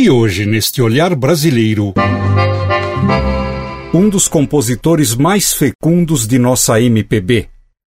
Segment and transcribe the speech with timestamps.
[0.00, 1.92] E hoje, neste olhar brasileiro,
[3.92, 7.48] um dos compositores mais fecundos de nossa MPB,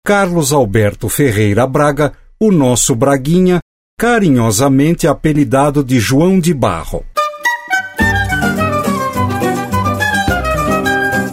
[0.07, 3.59] Carlos Alberto Ferreira Braga, o nosso Braguinha,
[3.99, 7.05] carinhosamente apelidado de João de Barro.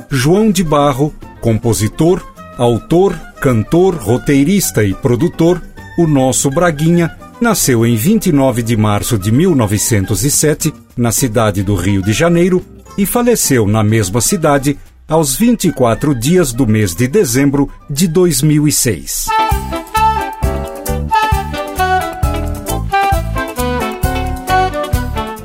[0.09, 5.61] João de Barro, compositor, autor, cantor, roteirista e produtor,
[5.97, 12.13] o nosso Braguinha nasceu em 29 de março de 1907, na cidade do Rio de
[12.13, 12.63] Janeiro,
[12.97, 19.27] e faleceu na mesma cidade aos 24 dias do mês de dezembro de 2006.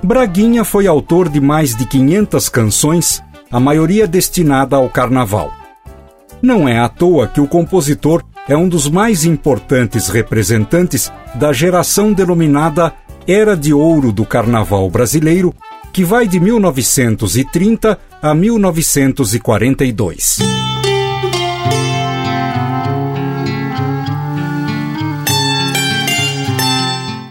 [0.02, 5.52] Braguinha foi autor de mais de 500 canções, a maioria destinada ao carnaval.
[6.42, 12.12] Não é à toa que o compositor é um dos mais importantes representantes da geração
[12.12, 12.92] denominada
[13.24, 15.54] Era de Ouro do Carnaval Brasileiro,
[15.92, 20.38] que vai de 1930 a 1942.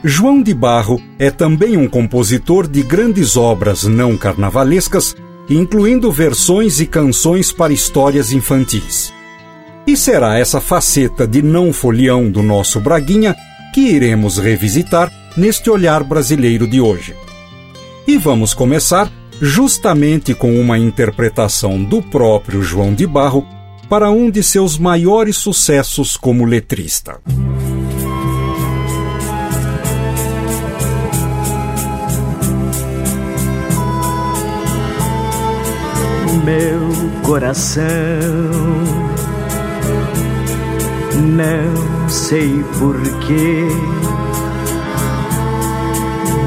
[0.02, 5.18] João de Barro é também um compositor de grandes obras não carnavalescas,
[5.50, 9.19] incluindo versões e canções para histórias infantis.
[9.90, 13.36] E será essa faceta de não folião do nosso Braguinha
[13.74, 17.16] que iremos revisitar neste olhar brasileiro de hoje.
[18.06, 23.48] E vamos começar justamente com uma interpretação do próprio João de Barro
[23.90, 27.20] para um de seus maiores sucessos como letrista.
[36.46, 38.79] Meu coração
[41.20, 43.68] não sei porquê.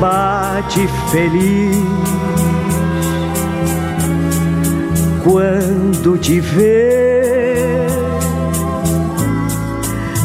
[0.00, 1.76] Bate feliz
[5.22, 7.86] quando te vê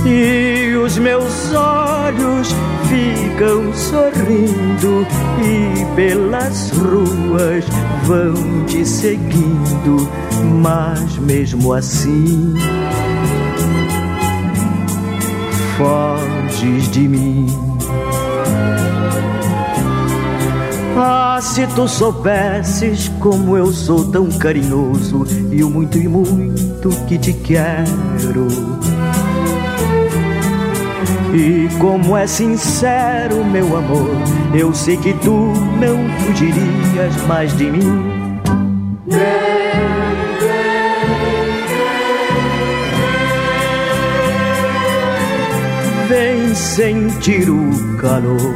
[0.05, 2.55] e os meus olhos
[2.87, 5.05] ficam sorrindo
[5.43, 7.65] e pelas ruas
[8.05, 10.09] vão te seguindo,
[10.61, 12.55] mas mesmo assim
[15.77, 17.45] foges de mim.
[20.97, 27.19] Ah, se tu soubesses como eu sou tão carinhoso e o muito e muito que
[27.19, 28.47] te quero.
[31.33, 34.09] E como é sincero meu amor,
[34.55, 38.37] eu sei que tu não fugirias mais de mim.
[46.07, 48.55] Vem sentir o calor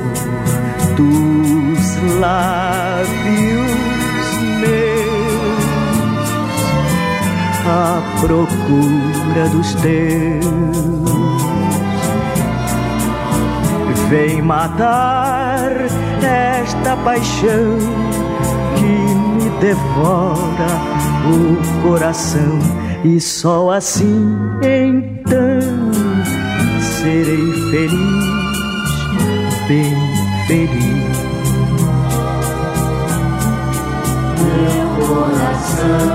[0.95, 3.71] dos lábios
[4.61, 5.51] meus
[7.67, 10.45] à procura dos teus.
[14.09, 15.71] Vem matar
[16.23, 17.77] esta paixão
[18.77, 20.71] que me devora
[21.27, 22.59] o coração
[23.03, 25.90] e só assim então
[27.01, 28.25] serei feliz,
[29.67, 29.95] bem
[30.45, 31.17] feliz.
[34.37, 36.05] Meu coração,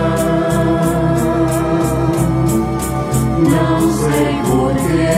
[3.51, 5.11] não sei porquê.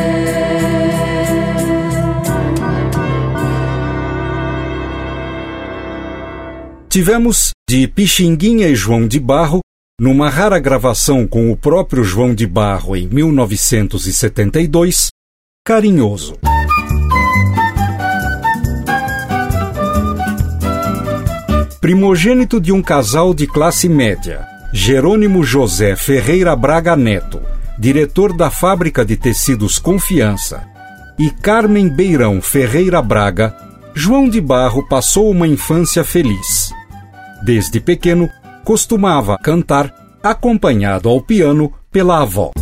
[6.89, 9.61] Tivemos de Pixinguinha e João de Barro,
[10.01, 15.11] numa rara gravação com o próprio João de Barro em 1972,
[15.69, 16.33] Carinhoso.
[21.79, 27.43] Primogênito de um casal de classe média, Jerônimo José Ferreira Braga Neto,
[27.79, 30.67] diretor da fábrica de tecidos Confiança,
[31.19, 33.55] e Carmen Beirão Ferreira Braga,
[33.93, 36.73] João de Barro passou uma infância feliz.
[37.43, 38.31] Desde pequeno,
[38.65, 42.53] costumava cantar acompanhado ao piano pela avó.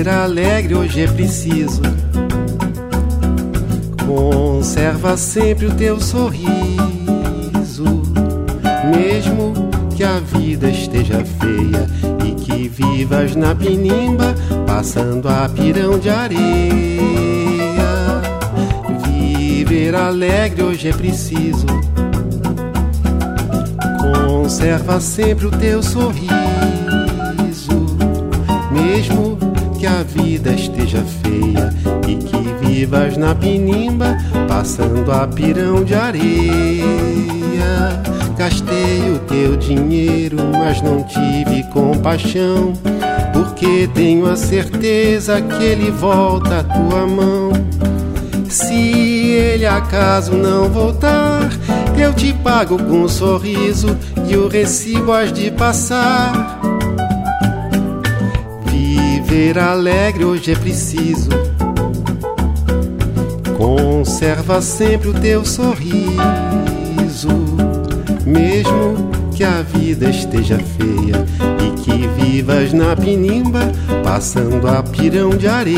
[0.00, 1.82] Viver alegre hoje é preciso.
[4.06, 6.48] Conserva sempre o teu sorriso,
[8.90, 9.52] mesmo
[9.94, 11.86] que a vida esteja feia
[12.26, 14.34] e que vivas na pinimba,
[14.66, 16.40] passando a pirão de areia.
[19.04, 21.66] Viver alegre hoje é preciso.
[24.00, 26.30] Conserva sempre o teu sorriso,
[28.72, 29.49] mesmo
[29.80, 31.70] que a vida esteja feia
[32.06, 34.14] e que vivas na pinimba,
[34.46, 36.84] passando a pirão de areia.
[38.36, 42.74] Gastei o teu dinheiro, mas não tive compaixão,
[43.32, 47.50] porque tenho a certeza que ele volta à tua mão.
[48.50, 51.48] Se ele acaso não voltar,
[51.98, 53.96] eu te pago com um sorriso
[54.28, 56.59] e o recibo has de passar.
[59.30, 61.30] Viver alegre hoje é preciso.
[63.56, 66.08] Conserva sempre o teu sorriso,
[68.26, 71.24] mesmo que a vida esteja feia
[71.64, 73.70] e que vivas na pinimba,
[74.02, 75.76] passando a pirão de areia.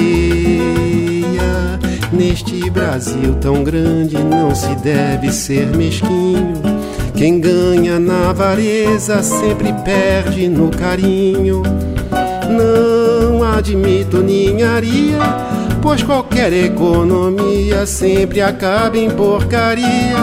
[2.11, 6.55] Neste Brasil tão grande não se deve ser mesquinho.
[7.15, 11.82] Quem ganha na avareza sempre perde no carinho.
[13.63, 15.21] Admito ninharia,
[15.81, 20.17] pois qualquer economia sempre acaba em porcaria.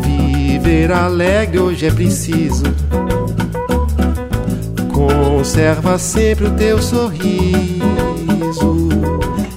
[0.00, 2.62] Viver alegre hoje é preciso.
[4.92, 7.58] Conserva sempre o teu sorriso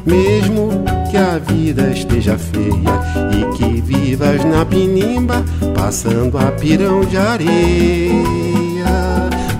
[0.03, 2.73] mesmo que a vida esteja feia
[3.37, 8.21] e que vivas na pinimba, passando a pirão de areia.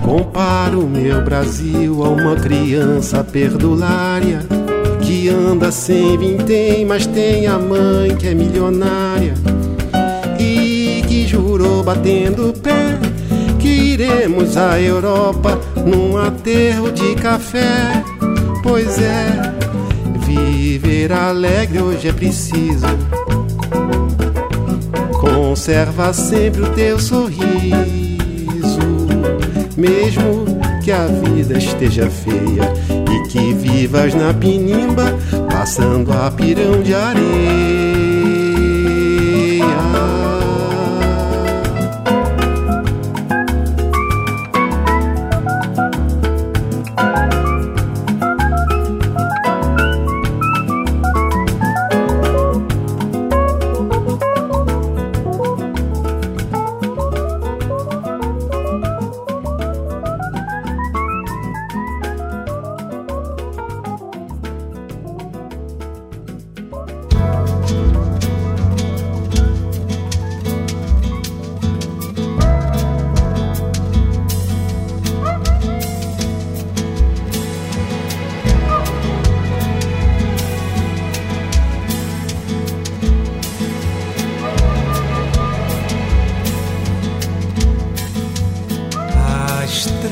[0.02, 4.40] Comparo meu Brasil a uma criança perdulária
[5.00, 9.34] que anda sem vintém, mas tem a mãe que é milionária
[10.38, 12.98] e que jurou batendo o pé
[13.58, 18.02] que iremos à Europa num aterro de café.
[18.62, 19.52] Pois é,
[20.32, 22.86] Viver alegre hoje é preciso.
[25.20, 28.11] Conserva sempre o teu sorriso,
[29.76, 30.44] mesmo
[30.82, 32.72] que a vida esteja feia
[33.10, 35.16] e que vivas na pinimba,
[35.50, 37.32] passando a pirão de areia.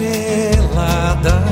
[0.01, 1.50] Sempre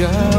[0.00, 0.29] te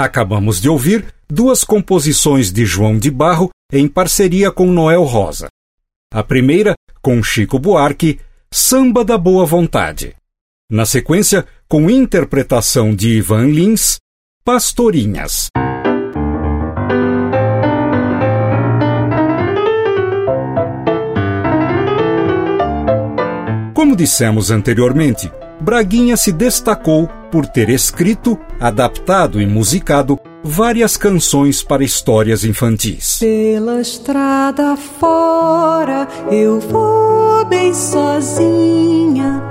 [0.00, 5.48] Acabamos de ouvir duas composições de João de Barro em parceria com Noel Rosa.
[6.10, 8.18] A primeira, com Chico Buarque,
[8.50, 10.16] Samba da Boa Vontade.
[10.70, 13.98] Na sequência, com interpretação de Ivan Lins,
[14.42, 15.48] Pastorinhas.
[23.74, 25.30] Como dissemos anteriormente,
[25.60, 33.18] Braguinha se destacou por ter escrito, adaptado e musicado várias canções para histórias infantis.
[33.20, 39.42] Pela estrada fora eu vou bem sozinha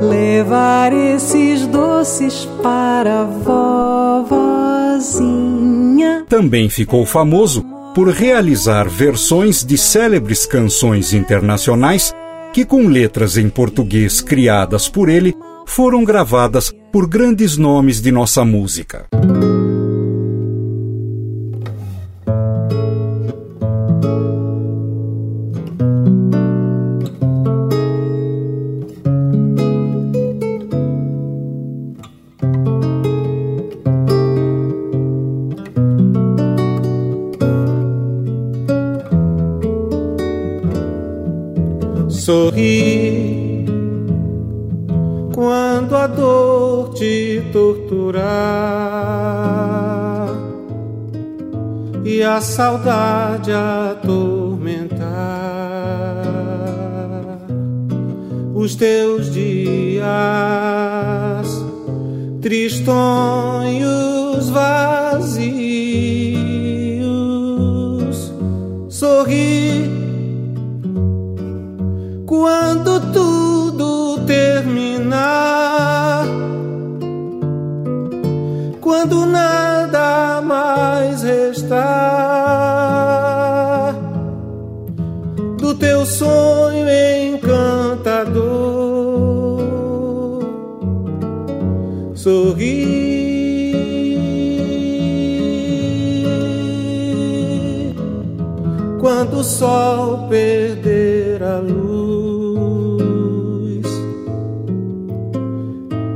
[0.00, 6.24] levar esses doces para a vovozinha.
[6.28, 7.64] Também ficou famoso
[7.94, 12.12] por realizar versões de célebres canções internacionais
[12.52, 15.34] que, com letras em português criadas por ele,
[15.66, 19.08] foram gravadas por grandes nomes de nossa música.
[42.08, 42.93] Sorri
[52.44, 54.98] saudade atormentar
[58.54, 60.04] os teus dias
[62.42, 62.90] tristonhos
[64.50, 65.54] vazios.
[68.90, 69.73] Sorri
[99.44, 102.96] o sol perder a luz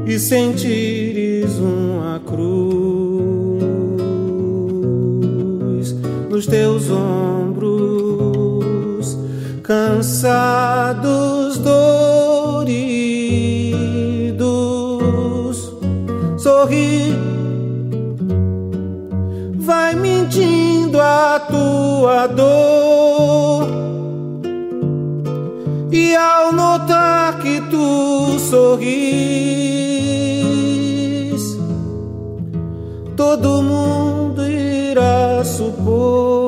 [0.06, 2.49] e sentires uma cruz
[6.30, 8.38] nos teus ombros,
[9.62, 12.78] cansados, doridos,
[16.38, 17.17] sorri.
[28.49, 28.88] Sorris,
[33.17, 36.48] todo mundo irá supor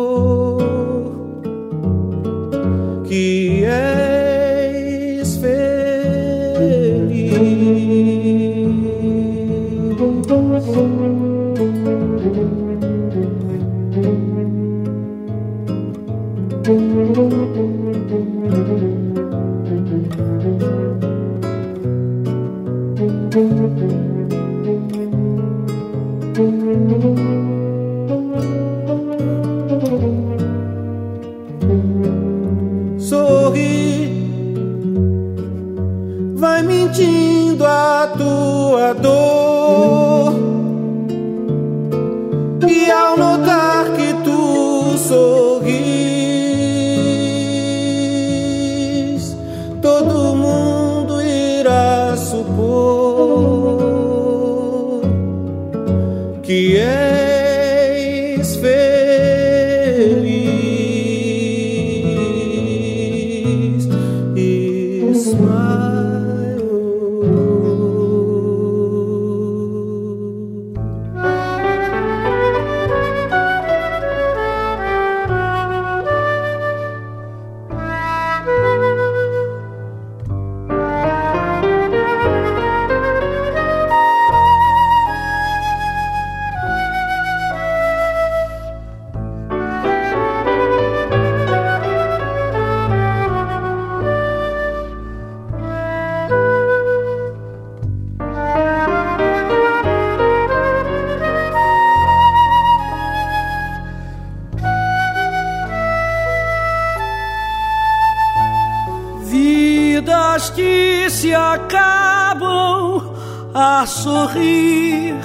[111.10, 113.12] se acabam
[113.52, 115.16] a sorrir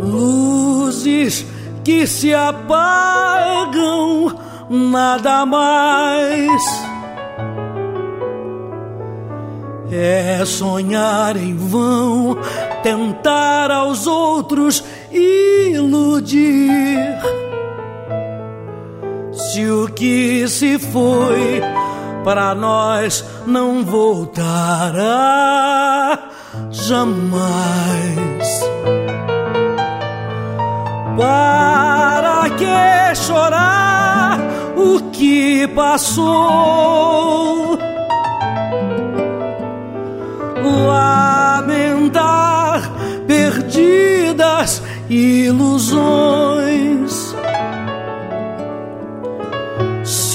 [0.00, 1.46] luzes
[1.84, 2.66] que se apagam,
[4.68, 6.62] nada mais.
[9.92, 12.36] É sonhar em vão,
[12.82, 14.82] tentar aos outros
[15.12, 16.36] iludir.
[19.32, 21.62] Se o que se foi
[22.26, 24.98] para nós não voltará
[26.72, 27.46] jamais.
[31.16, 34.40] Para que chorar
[34.76, 36.26] o que passou?
[40.88, 42.10] Lamentar
[43.28, 46.65] perdidas ilusões.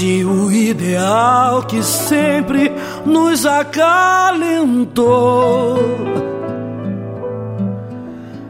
[0.01, 2.72] Se o ideal que sempre
[3.05, 4.98] nos acalentou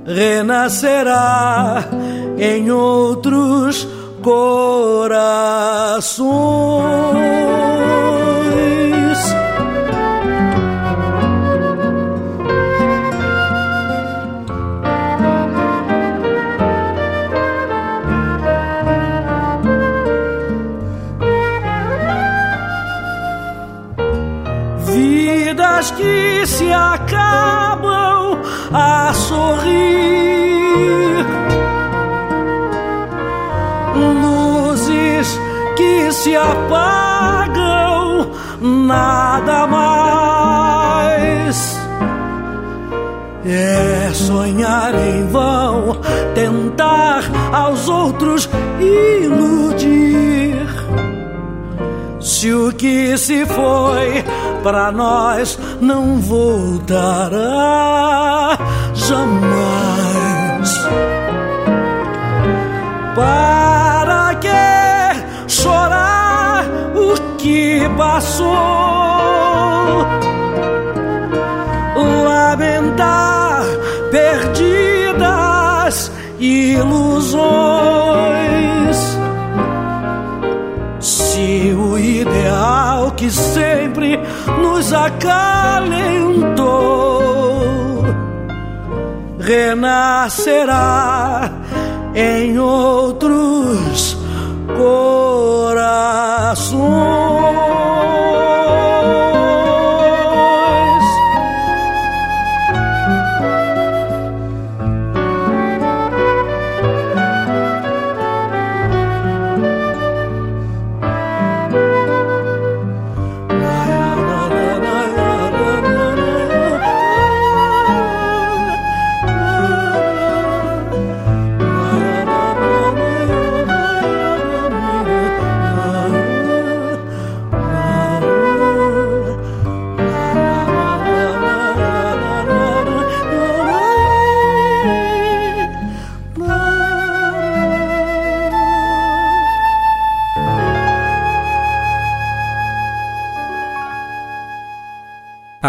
[0.06, 1.84] renascerá
[2.38, 3.86] em outros
[4.24, 5.12] corações.
[25.22, 28.40] Vidas que se acabam
[28.74, 29.68] a sorrir.
[33.96, 35.40] Luzes
[35.78, 38.32] que se apagam,
[38.62, 40.98] nada mais.
[43.46, 45.98] É sonhar em vão,
[46.34, 47.22] tentar
[47.54, 50.66] aos outros iludir.
[52.20, 54.24] Se o que se foi
[54.64, 57.38] para nós não voltará
[58.94, 60.72] jamais.
[63.16, 64.48] Para que
[65.48, 68.52] chorar o que passou?
[72.26, 73.64] Lamentar
[74.12, 77.42] perdidas ilusões.
[81.00, 84.20] Se o ideal que sempre
[84.62, 86.32] nos acalentou
[89.40, 91.52] renascerá
[92.16, 94.18] em outros
[94.78, 95.82] corações.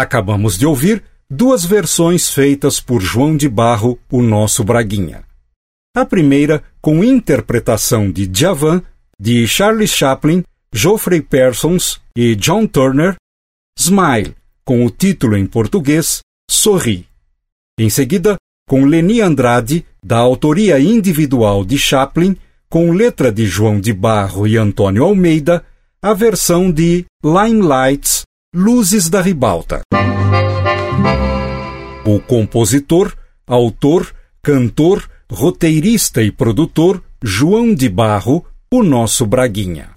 [0.03, 5.23] Acabamos de ouvir duas versões feitas por João de Barro, o nosso Braguinha.
[5.95, 8.83] A primeira com interpretação de Djavan,
[9.17, 13.15] de Charlie Chaplin, Geoffrey Parsons e John Turner,
[13.79, 14.35] Smile,
[14.65, 16.19] com o título em português
[16.51, 17.07] Sorri.
[17.79, 18.35] Em seguida,
[18.67, 22.35] com Leni Andrade, da autoria individual de Chaplin,
[22.69, 25.63] com letra de João de Barro e Antônio Almeida,
[26.01, 28.23] a versão de Limelights,
[28.55, 29.81] Luzes da Ribalta.
[32.05, 33.11] O compositor,
[33.47, 34.13] autor,
[34.43, 39.92] cantor, roteirista e produtor João de Barro, o nosso Braguinha.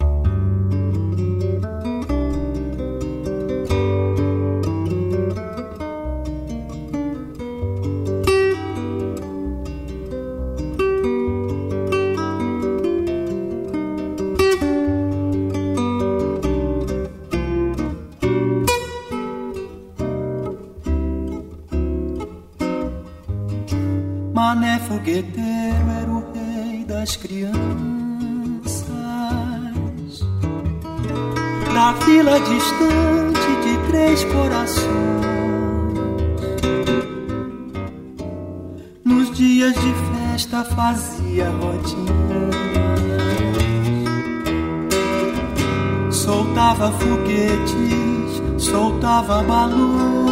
[49.07, 50.27] Soltava balões.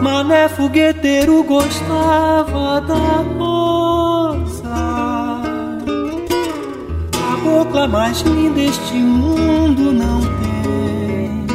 [0.00, 4.68] Mané fogueteiro gostava da moça.
[7.32, 11.46] A boca mais linda este mundo não tem.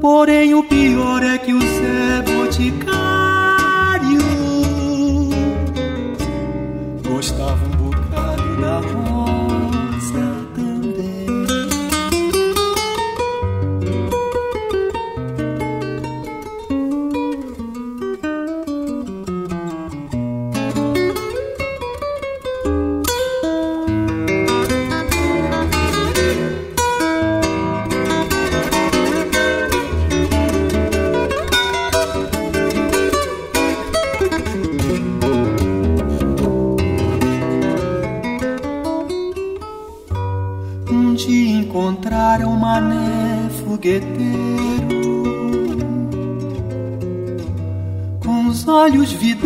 [0.00, 3.21] Porém o pior é que o Zé Boticário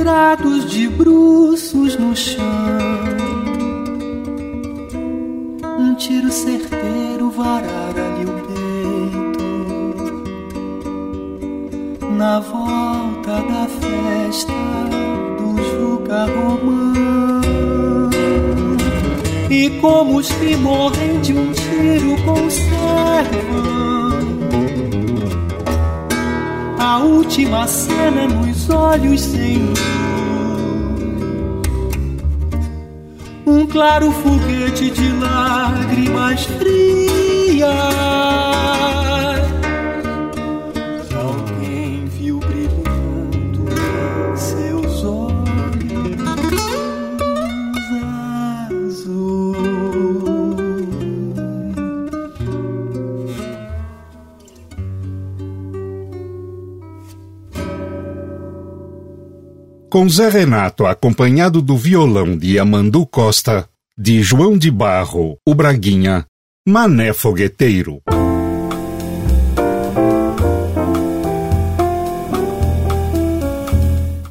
[0.07, 2.45] olhos vidrados de bruços no chão.
[5.79, 9.45] Um tiro certeiro varara-lhe o peito.
[12.13, 14.53] Na volta da festa
[15.39, 18.11] do Juca Romano
[19.51, 23.67] e como os que morrem de um tiro conservam.
[26.79, 29.66] A última cena nos olhos sem
[33.97, 37.71] Um claro foguete de lágrimas frias.
[41.15, 46.21] Alguém viu brilhando em seus olhos
[48.85, 49.57] azuis.
[59.89, 63.67] Com Zé Renato acompanhado do violão de Amandu Costa,
[63.99, 66.27] de João de Barro, o Braguinha,
[66.69, 68.03] Mané Fogueteiro.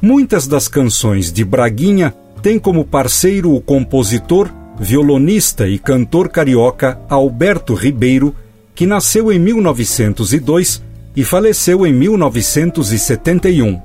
[0.00, 4.48] Muitas das canções de Braguinha têm como parceiro o compositor,
[4.78, 8.32] violonista e cantor carioca Alberto Ribeiro,
[8.72, 10.80] que nasceu em 1902
[11.16, 13.82] e faleceu em 1971.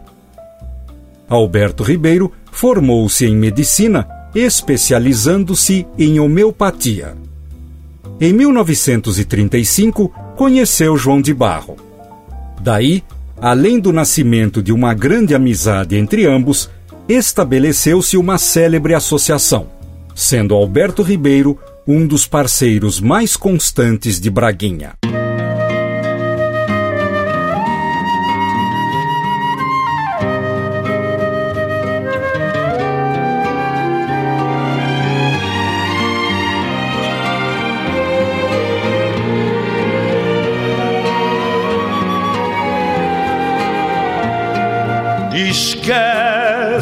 [1.28, 7.15] Alberto Ribeiro formou-se em medicina, especializando-se em homeopatia.
[8.20, 11.76] Em 1935, conheceu João de Barro.
[12.62, 13.04] Daí,
[13.39, 16.70] além do nascimento de uma grande amizade entre ambos,
[17.10, 19.67] estabeleceu-se uma célebre associação,
[20.15, 24.94] sendo Alberto Ribeiro um dos parceiros mais constantes de Braguinha.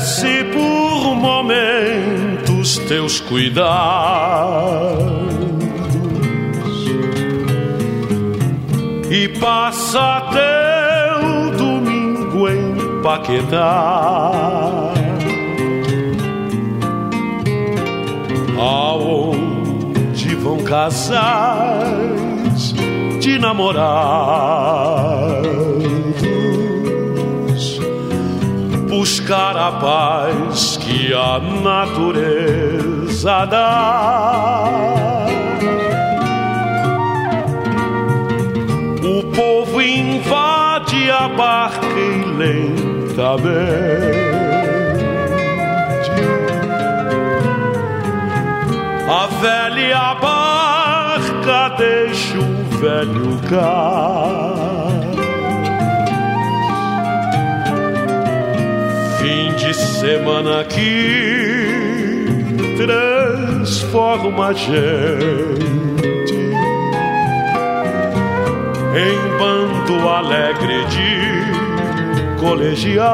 [0.10, 3.70] Esquece por momentos teus cuidados
[9.12, 14.32] e passa teu domingo em Paquetá.
[18.58, 22.74] Aonde vão casais
[23.22, 25.69] de namorados
[29.30, 35.28] buscar a paz que a natureza dá.
[39.04, 43.60] O povo invade a barca e lentamente
[49.08, 54.79] a velha barca deixa o velho cá.
[60.00, 62.16] Semana que
[62.78, 65.66] transforma a gente
[68.96, 73.10] em bando alegre de colegial.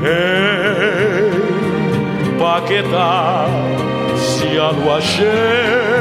[0.00, 1.24] Em
[2.38, 3.46] Paquetá,
[4.16, 5.93] se a lua cheia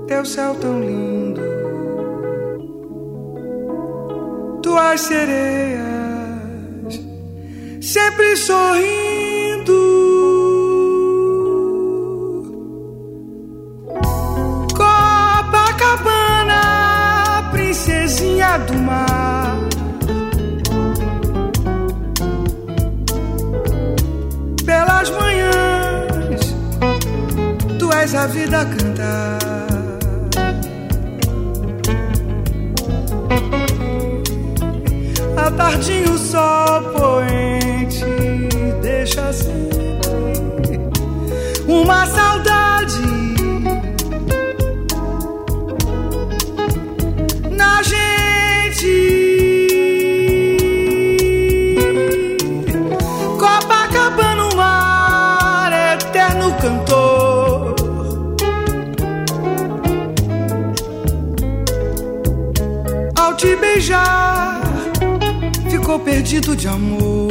[0.07, 1.39] teu céu tão lindo.
[4.61, 5.79] Tuas sereias
[7.79, 9.16] sempre sorrindo.
[28.17, 29.37] A vida a cantar.
[35.37, 35.96] À tardinha
[66.27, 67.27] ficou perdido de amor.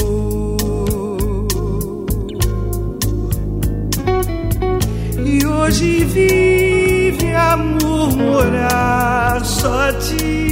[5.25, 10.46] E hoje vive a murmurar só de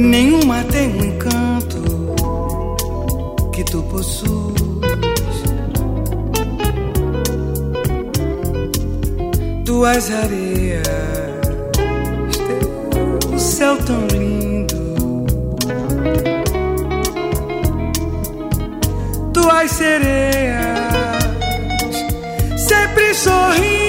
[0.00, 1.76] Nenhuma tem um encanto
[3.52, 4.54] que tu possuis.
[9.66, 10.82] Tuas areias,
[13.28, 15.26] teu céu tão lindo.
[19.34, 20.78] Tuas sereias
[22.56, 23.79] sempre sorrindo.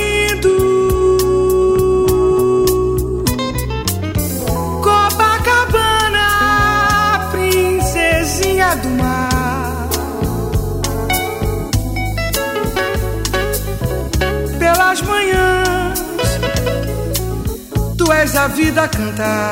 [18.21, 19.51] És a vida cantar.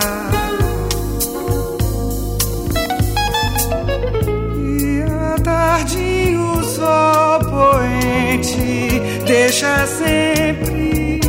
[4.57, 11.19] E à tardinha o sol poente deixa sempre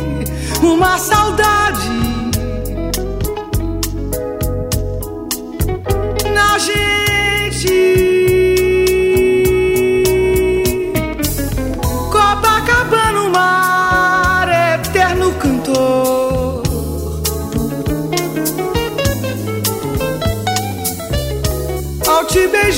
[0.61, 1.89] uma saudade
[6.31, 8.10] na gente.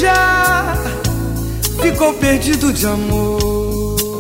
[0.03, 0.77] Beijar,
[1.81, 4.19] ficou perdido de amor.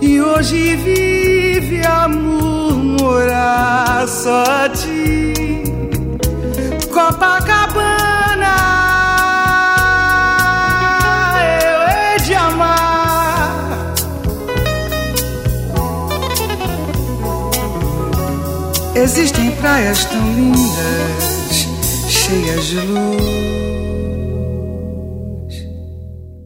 [0.00, 3.56] E hoje vive a murmurar
[4.08, 5.32] só de
[6.92, 8.05] Copacabana.
[19.06, 21.68] Existem praias tão lindas,
[22.10, 23.22] cheias de luz.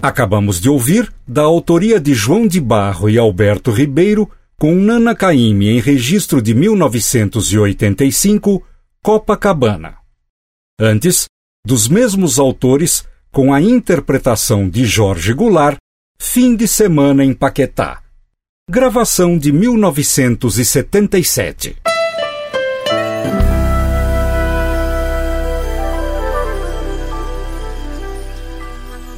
[0.02, 5.70] Acabamos de ouvir, da autoria de João de Barro e Alberto Ribeiro, com Nana Caymmi
[5.70, 8.62] em registro de 1985,
[9.02, 9.94] Copacabana.
[10.78, 11.24] Antes,
[11.64, 15.78] dos mesmos autores, com a interpretação de Jorge Goulart,
[16.20, 18.02] Fim de Semana em Paquetá.
[18.70, 21.78] Gravação de 1977.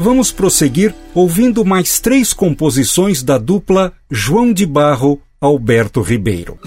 [0.03, 6.59] Vamos prosseguir ouvindo mais três composições da dupla João de Barro Alberto Ribeiro.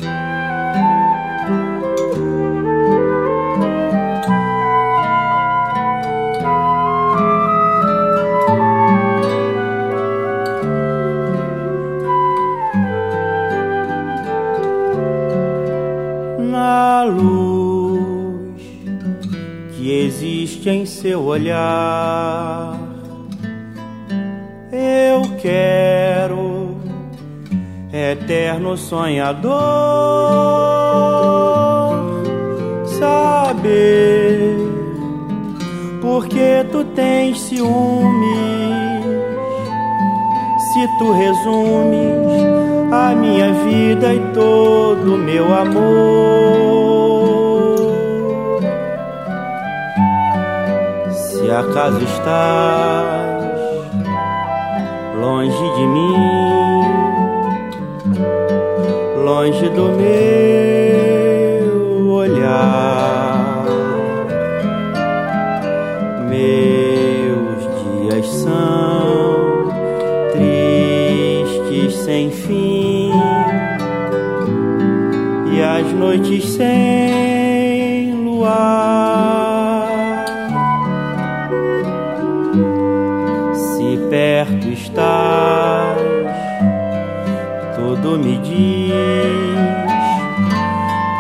[16.40, 18.62] Na luz
[19.76, 22.85] que existe em seu olhar
[24.86, 26.78] eu quero,
[27.92, 29.56] eterno sonhador,
[33.00, 34.56] saber
[36.02, 39.06] porque tu tens ciúmes,
[40.60, 42.46] se tu resumes
[42.92, 45.76] a minha vida e todo meu amor.
[51.12, 53.25] Se acaso estás
[55.26, 56.84] longe de mim,
[59.26, 61.66] longe do meu
[62.10, 63.66] olhar.
[66.30, 69.72] Meus dias são
[70.32, 73.12] tristes sem fim
[75.52, 78.85] e as noites sem luar.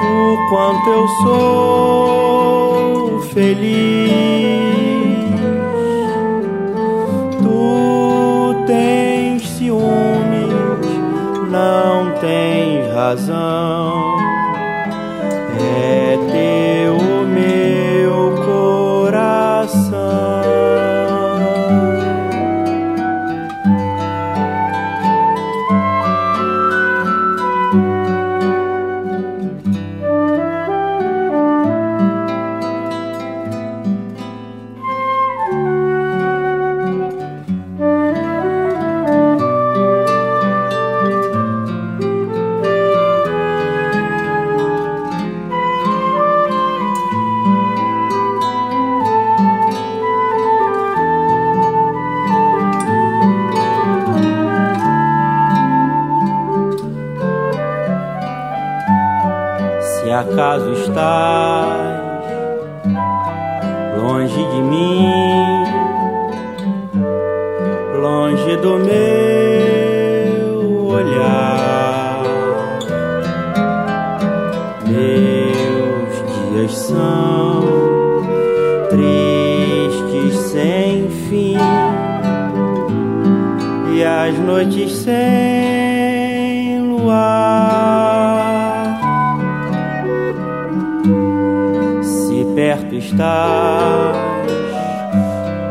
[0.03, 4.15] O quanto eu sou feliz.
[7.41, 10.87] Tu tens ciúmes,
[11.49, 14.15] não tens razão.
[15.59, 16.04] É
[60.15, 62.05] acaso estás
[63.97, 65.65] longe de mim,
[68.01, 69.75] longe do meu
[70.87, 72.23] olhar,
[74.87, 76.13] meus
[76.53, 77.63] dias são
[78.89, 81.57] tristes sem fim
[83.93, 85.84] e as noites sem
[93.15, 94.17] estás,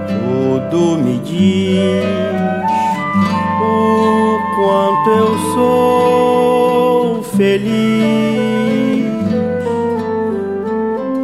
[0.08, 2.04] tudo me diz
[3.60, 9.04] o quanto eu sou feliz.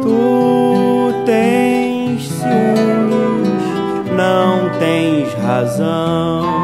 [0.03, 3.63] Tu tens ciúmes,
[4.15, 6.60] não tens razão.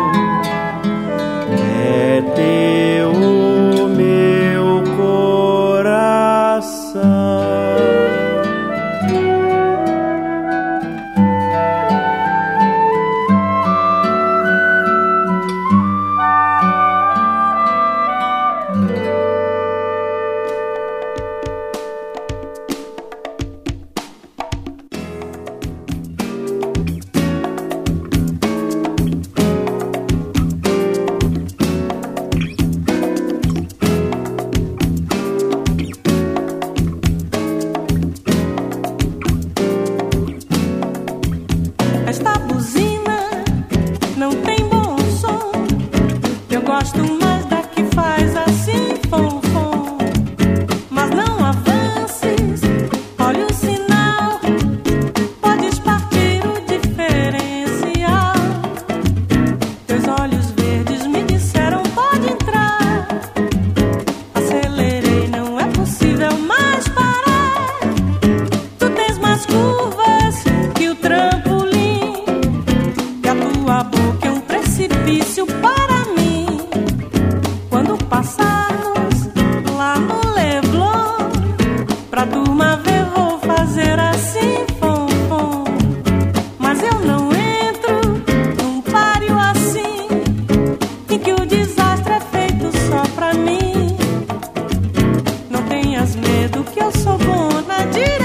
[96.71, 98.16] que eu sou bona de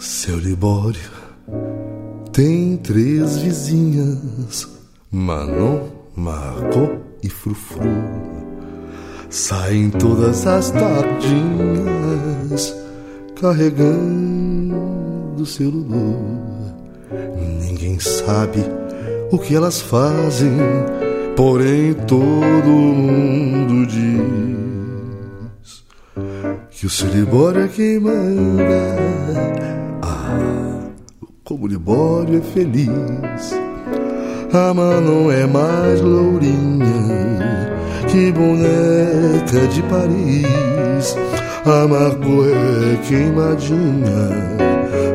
[0.00, 0.98] Seu Libório
[2.32, 4.66] tem três vizinhas,
[5.10, 7.84] Manon, Margot e Frufru.
[9.28, 12.74] Saem todas as tardinhas
[13.38, 16.16] carregando seu Lulu.
[17.60, 18.64] Ninguém sabe
[19.30, 20.56] o que elas fazem,
[21.36, 24.00] porém todo mundo diz
[26.70, 29.79] que o seu Libório é quem manda.
[31.50, 33.52] Como o Libório é feliz.
[34.52, 36.86] A Manon é mais lourinha
[38.08, 41.16] que boneca de Paris.
[41.66, 44.30] A Margot é queimadinha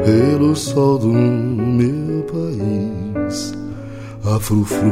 [0.04, 3.54] pelo sol do meu país.
[4.26, 4.92] A Frufru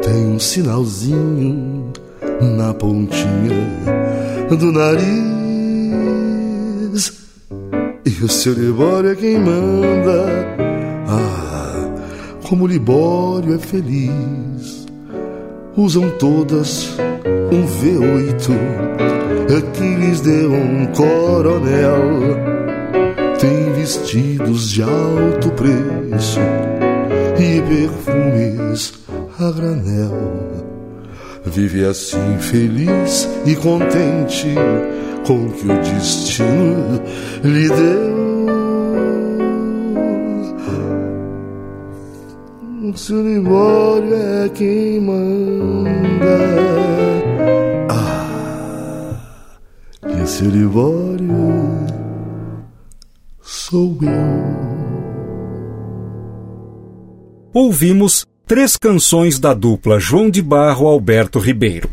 [0.00, 1.92] tem um sinalzinho
[2.40, 3.26] na pontinha
[4.56, 5.39] do nariz.
[8.22, 10.26] O seu Libório é quem manda.
[11.08, 11.88] Ah,
[12.46, 14.86] como o Libório é feliz.
[15.74, 16.98] Usam todas
[17.50, 18.50] um V8,
[19.56, 22.02] Aquiles de um coronel.
[23.38, 26.40] Tem vestidos de alto preço
[27.38, 28.92] e perfumes
[29.38, 30.60] a granel.
[31.46, 34.54] Vive assim feliz e contente
[35.26, 37.02] com o que o destino
[37.44, 38.20] lhe deu.
[42.92, 45.90] O seu Libório é quem manda.
[47.88, 49.16] Ah,
[50.08, 51.28] e esse Libório
[53.40, 54.70] sou eu.
[57.52, 61.88] Ouvimos três canções da dupla João de Barro Alberto Ribeiro.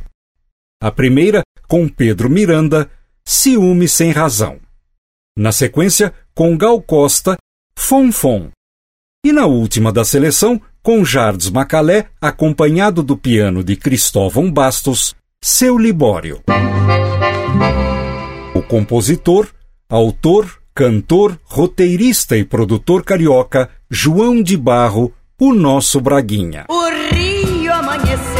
[0.81, 2.89] A primeira, com Pedro Miranda,
[3.29, 4.57] Ciúme Sem Razão.
[5.37, 7.35] Na sequência, com Gal Costa,
[7.77, 8.49] Fom.
[9.21, 15.13] E na última da seleção, com Jardes Macalé, acompanhado do piano de Cristóvão Bastos,
[15.43, 16.41] Seu Libório.
[18.55, 19.49] O compositor,
[19.89, 26.65] autor, cantor, roteirista e produtor carioca João de Barro, o nosso Braguinha.
[26.69, 28.36] O rio amanheceu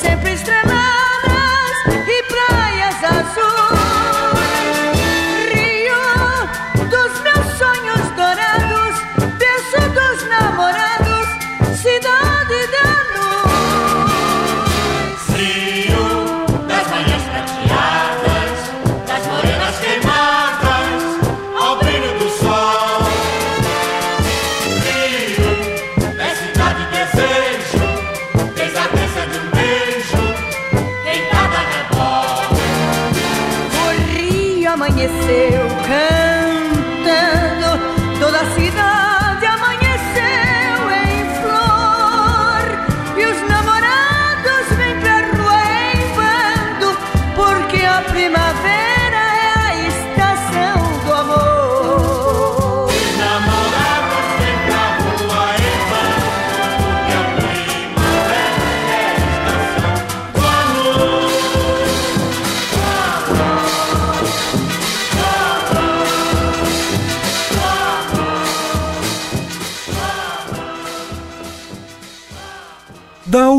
[0.00, 0.75] sempre estreladas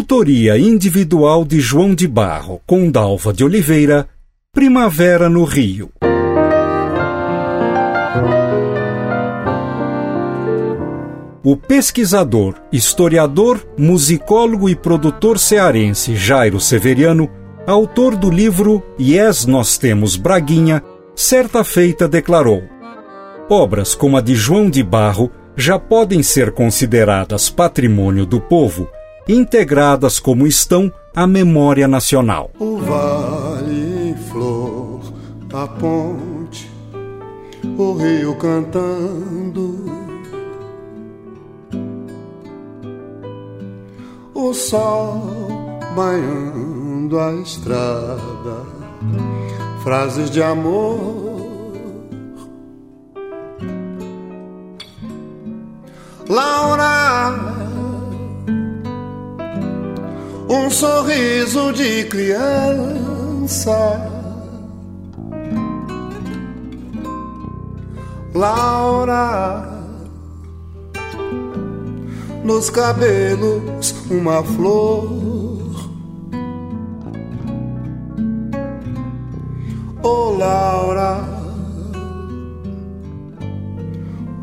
[0.09, 4.07] Autoria individual de João de Barro, com Dalva de Oliveira,
[4.53, 5.91] Primavera no Rio.
[11.43, 17.29] O pesquisador, historiador, musicólogo e produtor cearense Jairo Severiano,
[17.67, 20.81] autor do livro Yes Nós Temos Braguinha,
[21.13, 22.63] certa feita declarou:
[23.49, 28.87] Obras como a de João de Barro já podem ser consideradas patrimônio do povo,
[29.27, 32.51] integradas como estão à memória nacional.
[32.59, 35.01] O vale em flor,
[35.53, 36.69] a ponte,
[37.77, 39.85] o rio cantando.
[44.33, 48.65] O sol banhando a estrada,
[49.83, 51.27] frases de amor
[56.29, 57.33] Laura,
[60.49, 63.77] um sorriso de criança.
[68.33, 69.67] Laura,
[72.43, 75.27] nos cabelos uma flor.
[80.03, 81.19] Oh, Laura,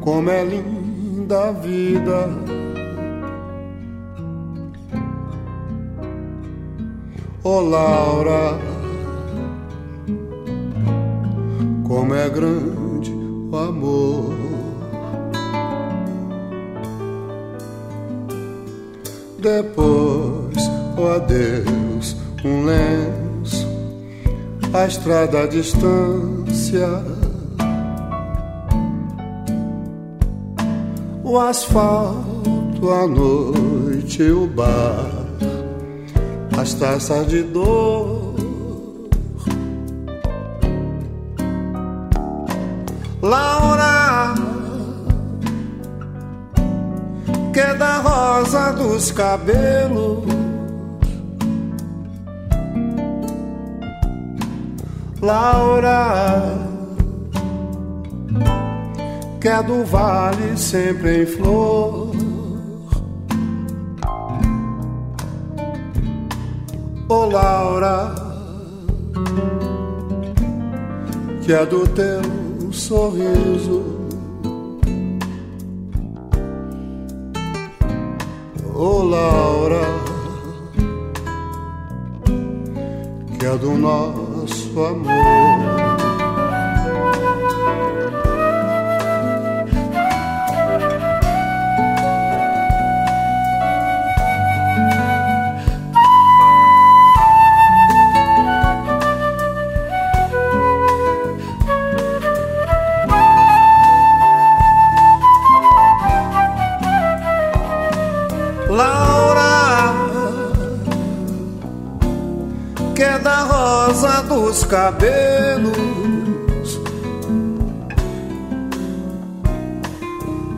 [0.00, 2.43] como é lindo da vida.
[7.44, 8.58] Oh Laura,
[11.86, 14.34] como é grande o amor.
[19.38, 20.56] Depois,
[20.96, 23.68] oh adeus, um lenço,
[24.72, 26.88] a estrada à distância
[31.34, 35.23] o asfalto, a noite, o bar,
[36.64, 38.36] as taças de dor.
[43.20, 44.34] Laura,
[47.52, 50.24] que é da rosa dos cabelos.
[55.20, 56.64] Laura
[59.38, 62.03] que é do vale sempre em flor.
[67.14, 68.14] Oh, Laura,
[71.42, 73.84] que é do teu sorriso.
[78.74, 79.86] Oh, Laura,
[83.38, 85.93] que é do nosso amor.
[114.84, 115.72] Cabelos.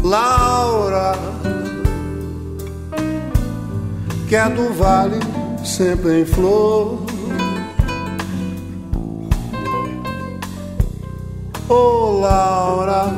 [0.02, 1.12] Laura,
[4.28, 5.20] que é do vale,
[5.64, 7.06] sempre em flor.
[11.68, 13.12] Oh, Laura,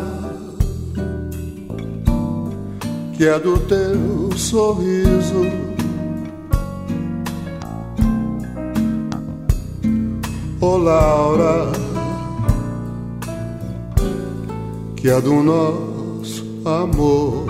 [3.17, 5.68] que é do teu sorriso.
[10.89, 11.71] Laura,
[14.97, 17.48] que é do nosso amor.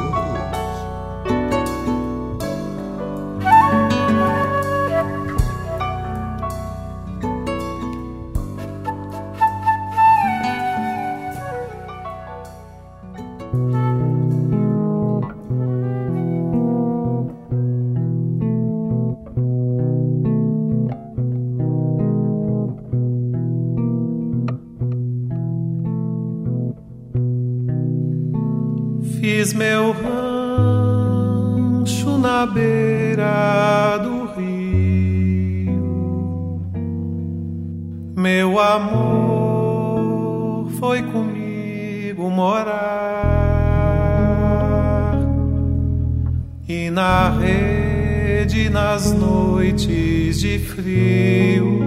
[46.69, 51.81] E na rede, nas noites de frio,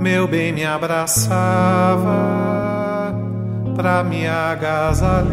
[0.00, 2.14] meu bem me abraçava
[3.74, 5.26] pra me agasalhar.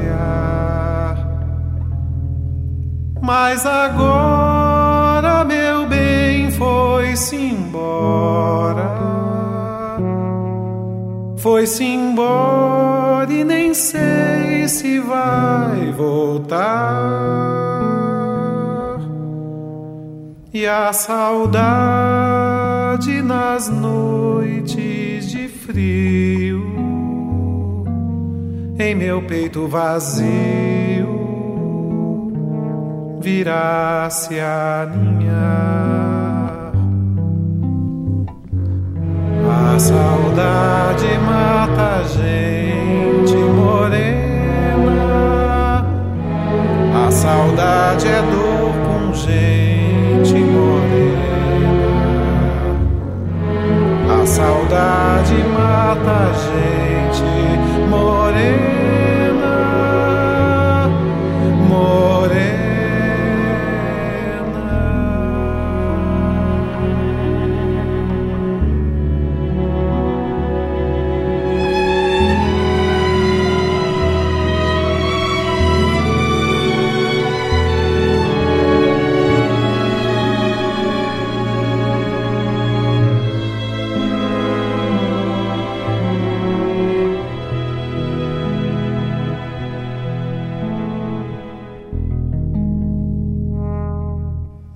[3.21, 5.87] Mas agora, meu
[7.13, 8.89] foi-se embora.
[11.37, 17.82] Foi-se embora e nem sei se vai voltar.
[20.55, 21.63] E a saudade
[23.23, 26.63] nas noites de frio,
[28.77, 31.09] em meu peito vazio,
[33.19, 35.33] virá se aninhar.
[39.49, 44.93] A saudade mata a gente morena.
[47.07, 49.82] A saudade é dor com gente
[54.23, 57.23] A saudade mata a gente
[57.89, 59.53] morena.
[61.67, 62.62] Morena.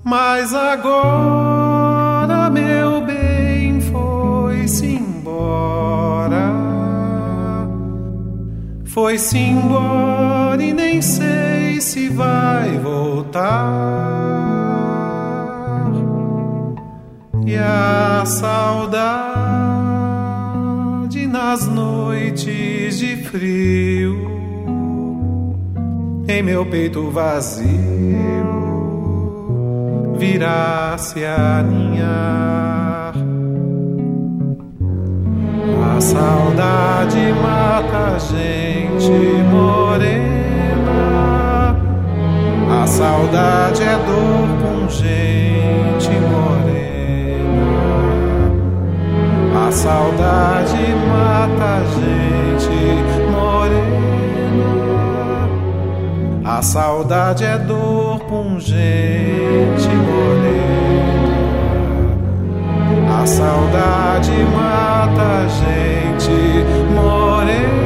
[0.08, 6.50] Mas agora, meu bem, foi-se embora.
[8.86, 13.68] Foi-se embora e nem sei se vai voltar.
[17.44, 18.96] E a saudade
[21.26, 24.26] nas noites de frio,
[26.26, 28.57] em meu peito vazio
[30.18, 33.14] virá se aninhar.
[35.96, 39.12] A saudade mata a gente
[39.50, 40.98] morena.
[42.82, 46.58] A saudade é dor com gente morena.
[49.66, 52.70] A saudade mata a gente
[53.30, 54.97] morena.
[56.48, 61.28] A saudade é dor pungente morena.
[63.22, 67.78] A saudade mata a gente morena.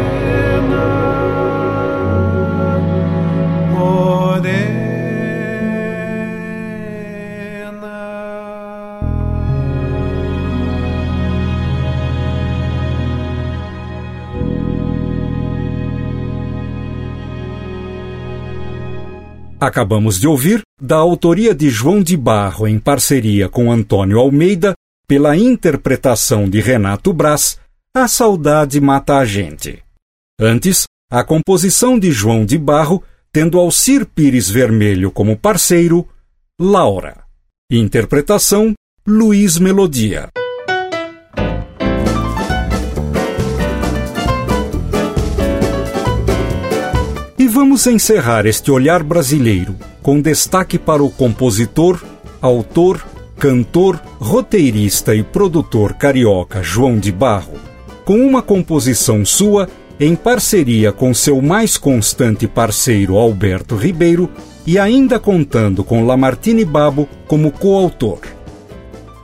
[19.63, 24.75] Acabamos de ouvir, da autoria de João de Barro em parceria com Antônio Almeida,
[25.07, 27.61] pela interpretação de Renato Braz,
[27.95, 29.81] A Saudade Mata a Gente.
[30.37, 36.09] Antes, a composição de João de Barro, tendo Alcir Pires Vermelho como parceiro,
[36.61, 37.23] Laura.
[37.71, 38.75] Interpretação
[39.07, 40.29] Luiz Melodia.
[47.53, 52.03] Vamos encerrar este olhar brasileiro com destaque para o compositor,
[52.41, 53.05] autor,
[53.39, 57.53] cantor, roteirista e produtor carioca João de Barro,
[58.07, 59.69] com uma composição sua
[60.01, 64.31] em parceria com seu mais constante parceiro Alberto Ribeiro
[64.67, 68.21] e ainda contando com Lamartine Babo como coautor.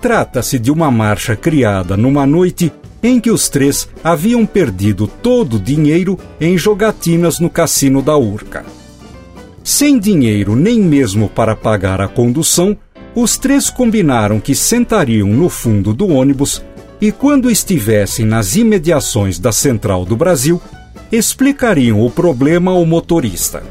[0.02, 2.70] Trata-se de uma marcha criada numa noite
[3.02, 8.64] em que os três haviam perdido todo o dinheiro em jogatinas no cassino da Urca.
[9.62, 12.76] Sem dinheiro nem mesmo para pagar a condução,
[13.14, 16.62] os três combinaram que sentariam no fundo do ônibus
[17.00, 20.60] e, quando estivessem nas imediações da Central do Brasil,
[21.10, 23.62] explicariam o problema ao motorista.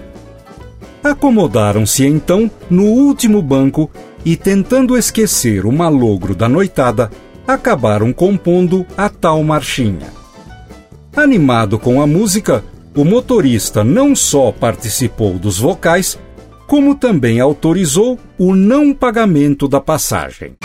[1.04, 3.90] Acomodaram-se então no último banco
[4.26, 7.10] e, tentando esquecer o malogro da noitada,
[7.48, 10.08] acabaram compondo a tal marchinha.
[11.16, 12.64] Animado com a música,
[12.96, 16.20] o motorista não só participou dos vocais,
[16.68, 20.56] como também autorizou o não pagamento da passagem.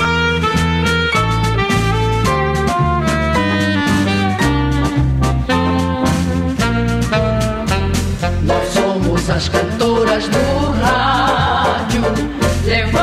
[8.42, 12.02] Nós somos as cantoras do rádio,
[12.66, 13.01] levamos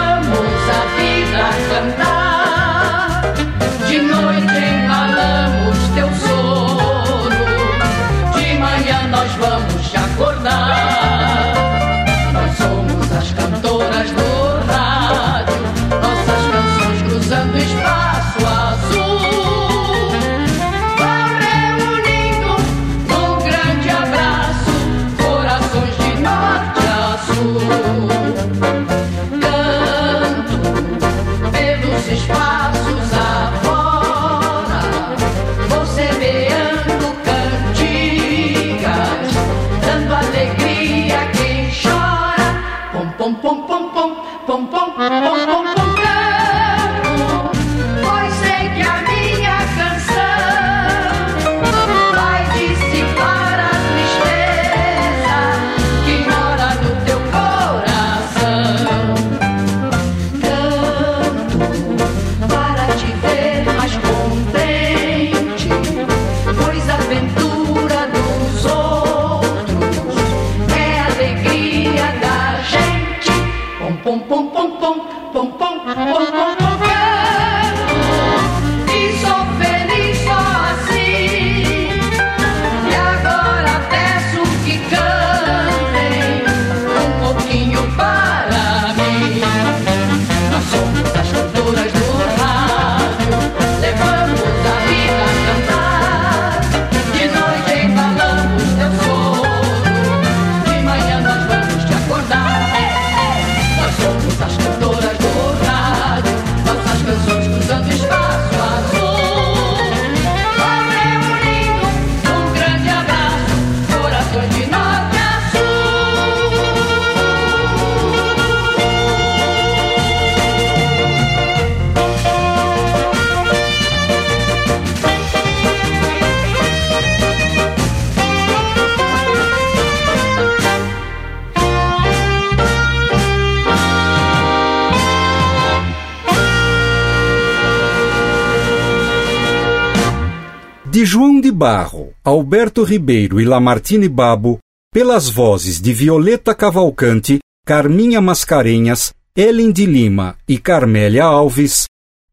[141.59, 144.59] Barro, Alberto Ribeiro e Lamartine Babo,
[144.93, 151.83] pelas vozes de Violeta Cavalcante, Carminha Mascarenhas, Ellen de Lima e Carmélia Alves,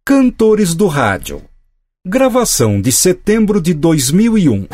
[0.05, 1.43] Cantores do Rádio.
[2.07, 4.69] Gravação de setembro de 2001.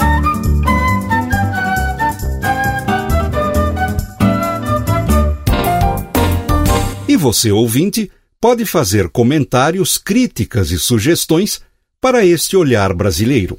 [7.09, 11.63] E você, ouvinte, pode fazer comentários, críticas e sugestões
[11.99, 13.59] para este olhar brasileiro.